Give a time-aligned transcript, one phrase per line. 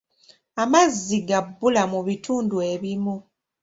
[0.63, 3.15] Amazzi ga bbula mu bitundu ebimu.